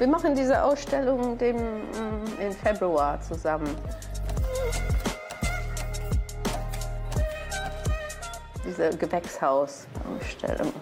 Wir 0.00 0.08
machen 0.08 0.34
diese 0.34 0.62
Ausstellung 0.64 1.36
dem, 1.36 1.56
mm, 1.58 2.40
im 2.40 2.52
Februar 2.52 3.20
zusammen. 3.20 3.68
Diese 8.64 8.88
Gewächshausausstellung. 8.96 10.72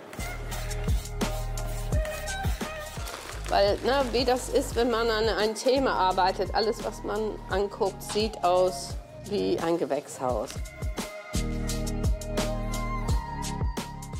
Weil, 3.49 3.77
ne, 3.79 4.04
wie 4.12 4.25
das 4.25 4.50
ist, 4.50 4.77
wenn 4.77 4.89
man 4.89 5.11
an 5.11 5.29
ein 5.37 5.57
Thema 5.57 5.95
arbeitet, 5.95 6.55
alles, 6.55 6.85
was 6.85 7.03
man 7.03 7.19
anguckt, 7.50 8.00
sieht 8.00 8.45
aus 8.45 8.95
wie 9.25 9.59
ein 9.59 9.79
Gewächshaus. 9.79 10.50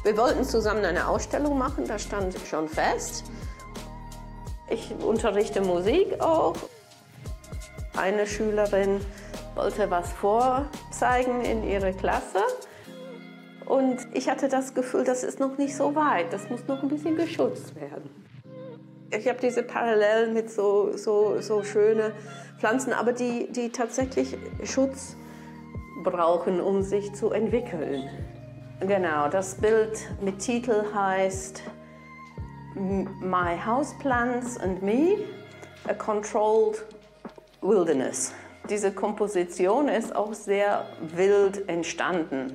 Wir 0.03 0.17
wollten 0.17 0.43
zusammen 0.43 0.85
eine 0.85 1.07
Ausstellung 1.07 1.57
machen, 1.57 1.87
das 1.87 2.03
stand 2.03 2.35
schon 2.51 2.69
fest. 2.69 3.23
Ich 4.71 4.95
unterrichte 5.03 5.61
Musik 5.63 6.21
auch. 6.21 6.55
Eine 7.97 8.27
Schülerin 8.27 9.01
wollte 9.55 9.91
was 9.91 10.13
vorzeigen 10.13 11.43
in 11.43 11.65
ihre 11.65 11.93
Klasse. 11.93 12.43
Und 13.65 13.99
ich 14.15 14.31
hatte 14.31 14.49
das 14.49 14.75
Gefühl, 14.75 15.05
das 15.05 15.25
ist 15.25 15.41
noch 15.41 15.59
nicht 15.59 15.77
so 15.77 15.95
weit, 15.95 16.33
das 16.33 16.49
muss 16.49 16.67
noch 16.67 16.83
ein 16.83 16.89
bisschen 16.89 17.17
geschützt 17.17 17.75
werden. 17.77 18.11
Ich 19.11 19.27
habe 19.29 19.39
diese 19.41 19.63
Parallelen 19.63 20.35
mit 20.35 20.51
so, 20.51 20.97
so, 20.97 21.41
so 21.41 21.63
schöne 21.63 22.13
Pflanzen, 22.59 22.93
aber 22.93 23.13
die, 23.13 23.51
die 23.51 23.71
tatsächlich 23.71 24.37
Schutz 24.65 25.17
brauchen, 26.03 26.61
um 26.61 26.83
sich 26.83 27.15
zu 27.15 27.31
entwickeln. 27.31 28.09
Genau, 28.81 29.29
das 29.29 29.57
Bild 29.57 29.99
mit 30.23 30.39
Titel 30.39 30.85
heißt 30.95 31.63
My 32.75 33.57
Houseplants 33.57 34.57
and 34.59 34.83
Me, 34.83 35.17
a 35.89 35.95
Controlled 35.95 36.85
Wilderness. 37.63 38.35
Diese 38.69 38.93
Komposition 38.93 39.89
ist 39.89 40.15
auch 40.15 40.35
sehr 40.35 40.87
wild 41.01 41.69
entstanden. 41.69 42.53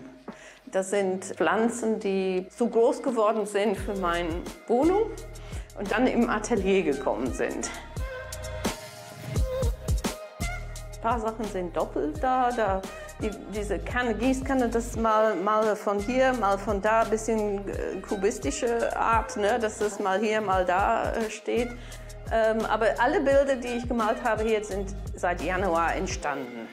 Das 0.67 0.91
sind 0.91 1.25
Pflanzen, 1.25 1.99
die 1.99 2.47
zu 2.49 2.67
groß 2.69 3.01
geworden 3.01 3.45
sind 3.45 3.75
für 3.75 3.95
meine 3.95 4.29
Wohnung 4.67 5.11
und 5.79 5.91
dann 5.91 6.07
im 6.07 6.29
Atelier 6.29 6.83
gekommen 6.83 7.33
sind. 7.33 7.69
Paar 11.03 11.19
Sachen 11.19 11.43
sind 11.51 11.75
doppelt 11.75 12.23
da. 12.23 12.49
da 12.49 12.81
die, 13.21 13.29
diese 13.53 13.77
Kanne, 13.77 14.15
Gießkanne, 14.15 14.69
das 14.69 14.95
mal, 14.95 15.35
mal 15.35 15.75
von 15.75 15.99
hier, 15.99 16.33
mal 16.33 16.57
von 16.57 16.81
da, 16.81 17.01
ein 17.01 17.09
bisschen 17.09 17.67
äh, 17.67 17.99
kubistische 18.07 18.95
Art, 18.97 19.35
ne, 19.37 19.59
dass 19.59 19.81
es 19.81 19.99
mal 19.99 20.19
hier, 20.19 20.39
mal 20.39 20.65
da 20.65 21.11
äh, 21.11 21.29
steht. 21.29 21.69
Ähm, 22.31 22.65
aber 22.65 22.87
alle 22.99 23.19
Bilder, 23.19 23.57
die 23.57 23.67
ich 23.67 23.87
gemalt 23.87 24.23
habe 24.23 24.43
hier, 24.43 24.63
sind 24.63 24.95
seit 25.13 25.41
Januar 25.41 25.93
entstanden. 25.95 26.69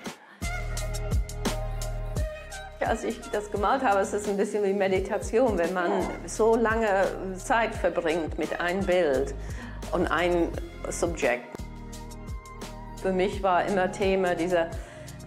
Als 2.79 3.05
ich 3.05 3.21
das 3.33 3.51
gemalt 3.51 3.83
habe, 3.83 4.01
ist 4.01 4.15
es 4.15 4.29
ein 4.29 4.37
bisschen 4.37 4.63
wie 4.65 4.73
Meditation, 4.73 5.59
wenn 5.59 5.75
man 5.75 5.91
so 6.27 6.55
lange 6.55 7.35
Zeit 7.37 7.75
verbringt 7.75 8.39
mit 8.39 8.59
einem 8.61 8.87
Bild 8.87 9.35
und 9.93 10.07
einem 10.07 10.49
Subjekt. 10.89 11.70
Für 13.01 13.13
mich 13.13 13.43
war 13.43 13.65
immer 13.65 13.91
Thema 13.91 14.35
dieser 14.35 14.69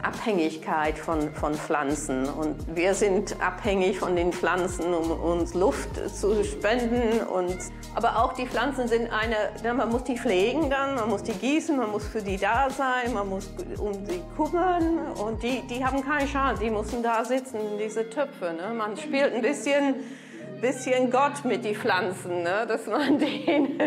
Abhängigkeit 0.04 0.98
von, 0.98 1.34
von 1.34 1.56
Pflanzen. 1.56 2.26
Und 2.26 2.76
wir 2.76 2.94
sind 2.94 3.42
abhängig 3.42 4.00
von 4.00 4.16
den 4.16 4.32
Pflanzen, 4.32 4.94
um 4.94 5.10
uns 5.12 5.54
Luft 5.54 5.96
zu 6.14 6.44
spenden. 6.44 7.22
Und, 7.22 7.58
aber 7.96 8.22
auch 8.22 8.34
die 8.34 8.46
Pflanzen 8.46 8.88
sind 8.88 9.10
eine, 9.12 9.74
man 9.74 9.90
muss 9.90 10.04
die 10.04 10.18
pflegen 10.18 10.70
dann, 10.70 10.96
man 10.96 11.10
muss 11.10 11.24
die 11.24 11.34
gießen, 11.34 11.76
man 11.76 11.90
muss 11.90 12.06
für 12.06 12.22
die 12.22 12.38
da 12.38 12.70
sein, 12.70 13.14
man 13.14 13.30
muss 13.30 13.50
um 13.78 13.94
sie 14.06 14.22
kümmern. 14.36 15.00
Und 15.16 15.42
die, 15.42 15.62
die 15.70 15.84
haben 15.84 16.04
keinen 16.04 16.28
Schaden, 16.28 16.60
die 16.60 16.70
müssen 16.70 17.02
da 17.02 17.24
sitzen, 17.26 17.58
diese 17.80 18.10
Töpfe. 18.10 18.54
Ne? 18.54 18.74
Man 18.74 18.98
spielt 18.98 19.34
ein 19.34 19.42
bisschen, 19.42 19.96
bisschen 20.62 21.10
Gott 21.10 21.46
mit 21.46 21.64
den 21.64 21.76
Pflanzen, 21.76 22.44
ne? 22.44 22.66
dass 22.68 22.86
man 22.88 23.18
den 23.20 23.80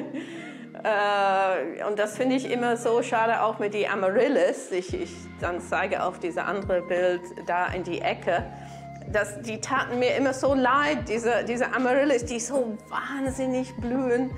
äh, 0.87 1.85
und 1.85 1.99
das 1.99 2.17
finde 2.17 2.37
ich 2.37 2.49
immer 2.49 2.77
so 2.77 3.03
schade, 3.03 3.43
auch 3.43 3.59
mit 3.59 3.75
die 3.75 3.89
Amaryllis. 3.89 4.71
Ich, 4.71 4.95
ich 4.95 5.11
dann 5.41 5.61
zeige 5.61 6.05
auf 6.05 6.21
dieses 6.21 6.39
andere 6.39 6.81
Bild 6.83 7.23
da 7.47 7.67
in 7.67 7.83
die 7.83 8.01
Ecke. 8.01 8.45
Das, 9.13 9.41
die 9.43 9.61
taten 9.61 9.99
mir 9.99 10.15
immer 10.15 10.33
so 10.33 10.55
leid, 10.55 11.09
diese, 11.09 11.45
diese 11.45 11.73
Amaryllis, 11.73 12.25
die 12.25 12.39
so 12.39 12.79
wahnsinnig 12.89 13.75
blühen. 13.77 14.31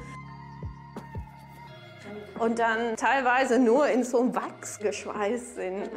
Und 2.39 2.59
dann 2.59 2.97
teilweise 2.97 3.59
nur 3.59 3.87
in 3.89 4.03
so 4.03 4.21
einem 4.21 4.35
Wachs 4.35 4.79
geschweißt 4.79 5.57
sind. 5.57 5.91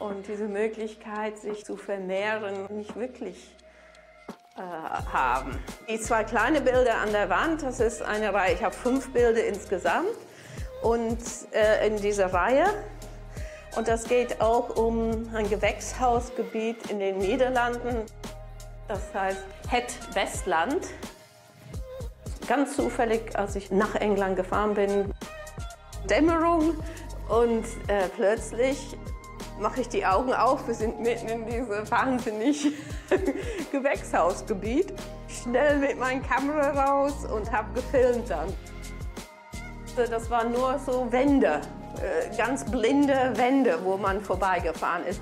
Und 0.00 0.26
diese 0.26 0.46
Möglichkeit, 0.46 1.38
sich 1.38 1.66
zu 1.66 1.76
vermehren, 1.76 2.66
nicht 2.70 2.96
wirklich 2.96 3.54
äh, 4.56 4.60
haben. 5.12 5.58
Die 5.88 6.00
zwei 6.00 6.22
kleine 6.22 6.60
Bilder 6.60 6.98
an 6.98 7.10
der 7.10 7.28
Wand, 7.28 7.62
das 7.62 7.80
ist 7.80 8.02
eine 8.02 8.32
Reihe, 8.32 8.54
ich 8.54 8.62
habe 8.62 8.74
fünf 8.74 9.12
Bilder 9.12 9.44
insgesamt 9.44 10.16
und 10.80 11.18
äh, 11.50 11.88
in 11.88 11.96
dieser 11.96 12.32
Reihe. 12.32 12.66
Und 13.74 13.88
das 13.88 14.04
geht 14.04 14.40
auch 14.40 14.76
um 14.76 15.28
ein 15.34 15.50
Gewächshausgebiet 15.50 16.88
in 16.88 17.00
den 17.00 17.18
Niederlanden, 17.18 18.04
das 18.86 19.00
heißt 19.12 19.44
Het 19.68 19.98
Westland. 20.14 20.86
Ganz 22.46 22.76
zufällig, 22.76 23.36
als 23.36 23.56
ich 23.56 23.72
nach 23.72 23.96
England 23.96 24.36
gefahren 24.36 24.74
bin, 24.74 25.12
Dämmerung 26.08 26.76
und 27.28 27.64
äh, 27.88 28.08
plötzlich 28.14 28.96
mache 29.58 29.80
ich 29.80 29.88
die 29.88 30.06
Augen 30.06 30.32
auf. 30.32 30.68
Wir 30.68 30.74
sind 30.74 31.00
mitten 31.00 31.28
in 31.28 31.46
diesem 31.46 31.90
wahnsinnig 31.90 32.72
Gewächshausgebiet. 33.72 34.92
Schnell 35.28 35.78
mit 35.78 35.98
meiner 35.98 36.20
Kamera 36.22 36.70
raus 36.70 37.24
und 37.24 37.50
habe 37.50 37.72
gefilmt 37.74 38.30
dann. 38.30 38.52
Das 39.96 40.28
waren 40.30 40.52
nur 40.52 40.78
so 40.78 41.10
Wände, 41.12 41.60
äh, 42.00 42.36
ganz 42.36 42.64
blinde 42.64 43.32
Wände, 43.36 43.78
wo 43.84 43.96
man 43.96 44.20
vorbeigefahren 44.20 45.04
ist. 45.06 45.20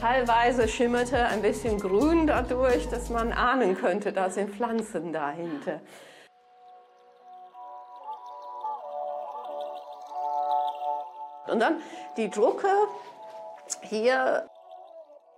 Teilweise 0.00 0.66
schimmerte 0.66 1.26
ein 1.26 1.42
bisschen 1.42 1.78
grün 1.78 2.26
dadurch, 2.26 2.88
dass 2.88 3.10
man 3.10 3.32
ahnen 3.32 3.76
könnte, 3.76 4.12
da 4.12 4.30
sind 4.30 4.54
Pflanzen 4.54 5.12
dahinter. 5.12 5.80
Und 11.48 11.60
dann 11.60 11.82
die 12.16 12.30
Drucke, 12.30 12.68
hier 13.82 14.48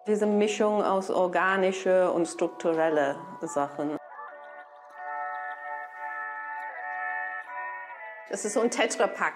diese 0.06 0.26
Mischung 0.26 0.82
aus 0.82 1.10
organische 1.10 2.10
und 2.10 2.26
strukturelle 2.26 3.16
Sachen. 3.42 3.96
Das 8.28 8.44
ist 8.44 8.54
so 8.54 8.60
ein 8.60 8.70
Tetrapack. 8.70 9.34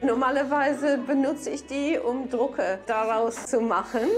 Normalerweise 0.00 0.98
benutze 0.98 1.50
ich 1.50 1.66
die, 1.66 1.98
um 1.98 2.28
Drucke 2.28 2.80
daraus 2.86 3.46
zu 3.46 3.60
machen. 3.60 4.08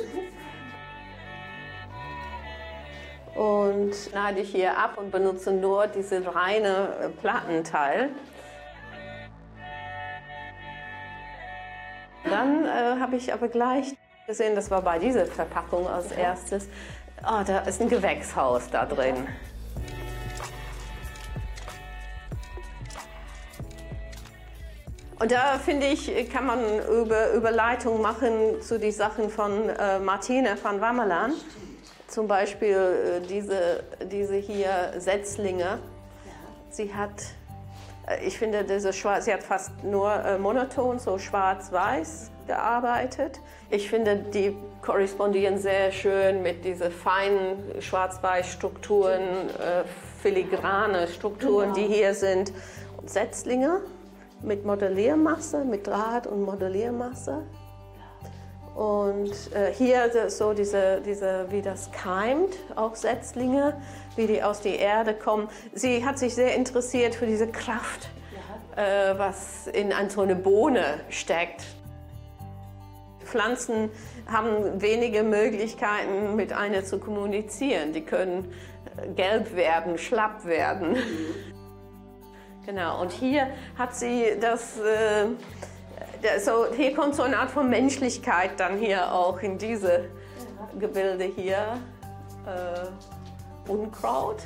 Und 3.34 3.94
schneide 3.94 4.40
ich 4.40 4.52
hier 4.52 4.78
ab 4.78 4.96
und 4.96 5.10
benutze 5.10 5.52
nur 5.52 5.88
diese 5.88 6.34
reine 6.34 7.12
Plattenteil. 7.20 8.10
Dann 12.24 12.64
äh, 12.64 13.00
habe 13.00 13.16
ich 13.16 13.32
aber 13.32 13.48
gleich 13.48 13.94
gesehen, 14.26 14.54
das 14.54 14.70
war 14.70 14.82
bei 14.82 14.98
dieser 14.98 15.26
Verpackung 15.26 15.86
als 15.86 16.10
erstes, 16.12 16.68
oh, 17.22 17.42
da 17.46 17.58
ist 17.60 17.80
ein 17.80 17.88
Gewächshaus 17.88 18.70
da 18.70 18.86
drin. 18.86 19.28
Und 25.20 25.30
da 25.30 25.58
finde 25.58 25.86
ich, 25.86 26.30
kann 26.30 26.46
man 26.46 26.60
über 26.88 27.32
Überleitung 27.32 28.02
machen 28.02 28.60
zu 28.60 28.78
den 28.78 28.92
Sachen 28.92 29.30
von 29.30 29.68
äh, 29.68 29.98
Martine 29.98 30.56
van 30.60 30.80
Wammelan. 30.80 31.32
Zum 32.08 32.26
Beispiel 32.26 33.22
äh, 33.22 33.26
diese, 33.26 33.84
diese 34.10 34.36
hier 34.36 34.94
Setzlinge. 34.98 35.78
Sie 36.70 36.92
hat 36.92 37.22
ich 38.24 38.38
finde, 38.38 38.64
diese 38.64 38.92
Schwarz, 38.92 39.24
sie 39.24 39.32
hat 39.32 39.42
fast 39.42 39.82
nur 39.82 40.12
äh, 40.12 40.38
monoton, 40.38 40.98
so 40.98 41.18
schwarz-weiß 41.18 42.30
gearbeitet. 42.46 43.40
Ich 43.70 43.88
finde, 43.88 44.16
die 44.16 44.54
korrespondieren 44.82 45.58
sehr 45.58 45.90
schön 45.92 46.42
mit 46.42 46.64
diesen 46.64 46.90
feinen 46.90 47.80
Schwarz-Weiß-Strukturen, 47.80 49.22
äh, 49.22 49.84
filigrane 50.20 51.08
Strukturen, 51.08 51.72
genau. 51.72 51.88
die 51.88 51.94
hier 51.94 52.14
sind. 52.14 52.52
Setzlinge 53.06 53.80
mit 54.42 54.64
Modelliermasse, 54.64 55.64
mit 55.64 55.86
Draht 55.86 56.26
und 56.26 56.42
Modelliermasse. 56.42 57.42
Und 58.74 59.30
äh, 59.54 59.72
hier 59.72 60.10
so 60.30 60.52
diese, 60.52 61.00
diese, 61.00 61.46
wie 61.50 61.62
das 61.62 61.92
keimt, 61.92 62.54
auch 62.74 62.96
Setzlinge, 62.96 63.80
wie 64.16 64.26
die 64.26 64.42
aus 64.42 64.62
der 64.62 64.78
Erde 64.80 65.14
kommen. 65.14 65.48
Sie 65.72 66.04
hat 66.04 66.18
sich 66.18 66.34
sehr 66.34 66.56
interessiert 66.56 67.14
für 67.14 67.26
diese 67.26 67.46
Kraft, 67.46 68.08
ja. 68.76 69.10
äh, 69.12 69.18
was 69.18 69.68
in 69.68 69.92
so 70.08 70.22
eine 70.22 70.34
Bohne 70.34 71.00
steckt. 71.08 71.64
Pflanzen 73.24 73.90
haben 74.26 74.80
wenige 74.80 75.22
Möglichkeiten, 75.22 76.34
mit 76.34 76.52
einer 76.52 76.84
zu 76.84 76.98
kommunizieren. 76.98 77.92
Die 77.92 78.02
können 78.02 78.52
äh, 78.96 79.08
gelb 79.10 79.54
werden, 79.54 79.98
schlapp 79.98 80.44
werden. 80.44 80.92
Mhm. 80.92 81.54
Genau, 82.66 83.02
und 83.02 83.12
hier 83.12 83.48
hat 83.76 83.94
sie 83.94 84.24
das, 84.40 84.78
äh, 84.78 85.26
so, 86.38 86.66
hier 86.74 86.94
kommt 86.94 87.14
so 87.14 87.22
eine 87.22 87.38
Art 87.38 87.50
von 87.50 87.68
Menschlichkeit 87.68 88.58
dann 88.58 88.78
hier 88.78 89.12
auch 89.12 89.40
in 89.40 89.58
diese 89.58 90.06
Gebilde 90.78 91.24
hier. 91.24 91.78
Äh, 92.46 93.70
Unkraut 93.70 94.42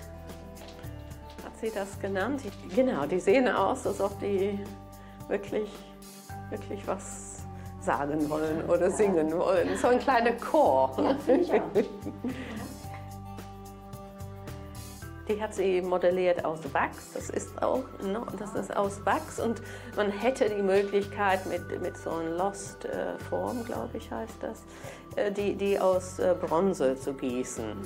hat 1.44 1.52
sie 1.60 1.70
das 1.70 1.98
genannt. 2.00 2.42
Genau, 2.74 3.06
die 3.06 3.20
sehen 3.20 3.48
aus, 3.48 3.86
als 3.86 4.00
ob 4.00 4.18
die 4.20 4.58
wirklich, 5.28 5.70
wirklich 6.50 6.86
was 6.86 7.42
sagen 7.80 8.28
wollen 8.28 8.68
oder 8.68 8.90
singen 8.90 9.32
wollen. 9.36 9.76
So 9.76 9.88
ein 9.88 9.98
kleiner 9.98 10.32
Chor. 10.32 11.16
Ja, 11.26 11.62
Die 15.28 15.40
hat 15.42 15.54
sie 15.54 15.82
modelliert 15.82 16.44
aus 16.44 16.60
Wachs. 16.72 17.12
Das 17.12 17.28
ist 17.28 17.62
auch, 17.62 17.84
no, 18.02 18.26
das 18.38 18.54
ist 18.54 18.74
aus 18.74 19.04
Wachs 19.04 19.38
und 19.38 19.60
man 19.94 20.10
hätte 20.10 20.48
die 20.48 20.62
Möglichkeit 20.62 21.44
mit, 21.46 21.82
mit 21.82 21.96
so 21.98 22.10
einer 22.10 22.30
Lost-Form, 22.30 23.64
glaube 23.64 23.98
ich, 23.98 24.10
heißt 24.10 24.36
das, 24.40 24.62
äh, 25.16 25.30
die, 25.30 25.54
die 25.54 25.78
aus 25.78 26.18
äh, 26.18 26.34
Bronze 26.40 26.96
zu 26.96 27.12
gießen. 27.12 27.76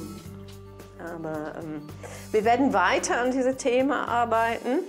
Aber 1.17 1.55
ähm, 1.61 1.83
wir 2.31 2.44
werden 2.44 2.73
weiter 2.73 3.21
an 3.21 3.33
diesem 3.33 3.59
Thema 3.59 4.06
arbeiten. 4.06 4.81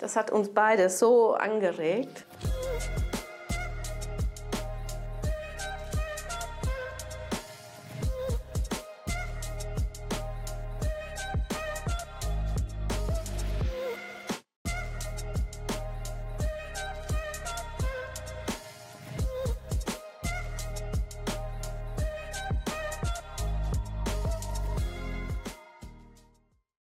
Das 0.00 0.16
hat 0.16 0.32
uns 0.32 0.48
beide 0.48 0.90
so 0.90 1.34
angeregt. 1.34 2.24